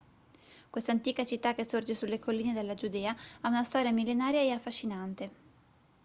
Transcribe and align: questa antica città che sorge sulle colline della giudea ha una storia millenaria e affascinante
questa 0.71 0.91
antica 0.91 1.23
città 1.23 1.53
che 1.53 1.63
sorge 1.63 1.93
sulle 1.93 2.17
colline 2.17 2.53
della 2.53 2.73
giudea 2.73 3.15
ha 3.41 3.47
una 3.49 3.63
storia 3.63 3.91
millenaria 3.91 4.41
e 4.41 4.49
affascinante 4.49 5.31